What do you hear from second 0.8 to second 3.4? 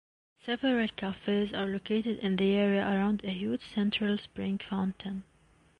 cafes are located in the area around a